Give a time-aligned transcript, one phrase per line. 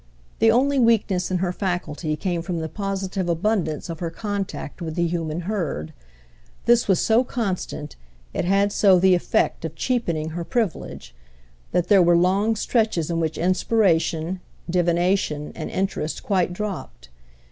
[0.39, 4.95] The only weakness in her faculty came from the positive abundance of her contact with
[4.95, 5.93] the human herd;
[6.65, 7.95] this was so constant,
[8.33, 11.13] it had so the effect of cheapening her privilege,
[11.71, 17.09] that there were long stretches in which inspiration, divination and interest quite dropped.